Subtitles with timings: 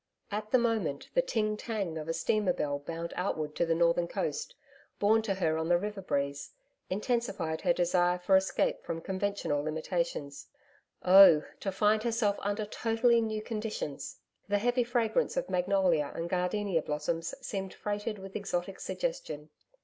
[0.31, 4.07] At the moment the ting tang of a steamer bell bound outward to the northern
[4.07, 4.55] coast,
[4.97, 6.49] borne to her on the river breeze,
[6.89, 10.47] intensified her desire for escape from conventional limitations.
[11.03, 11.43] Oh!
[11.59, 14.17] to find herself under totally new conditions!
[14.47, 19.49] The heavy fragrance of magnolia and gardenia blossoms seemed freighted with exotic suggestion.